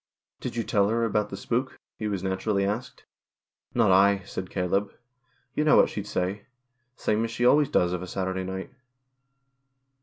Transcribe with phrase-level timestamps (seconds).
[0.41, 3.05] "Did you tell her about the spook?" he was naturally asked.
[3.75, 4.91] "Not I," said Caleb.
[5.53, 6.47] "Yon know what she'd say.
[6.95, 8.71] Same as she always does of a Saturday night."